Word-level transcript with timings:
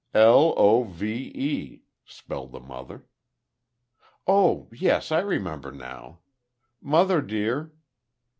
"L 0.15 0.55
o 0.57 0.81
v 0.83 1.31
e," 1.35 1.81
spelled 2.05 2.53
the 2.53 2.59
mother. 2.59 3.05
"Oh, 4.25 4.67
yes! 4.73 5.11
I 5.11 5.21
'member 5.37 5.71
now.... 5.71 6.21
Mother, 6.81 7.21
dear?" 7.21 7.71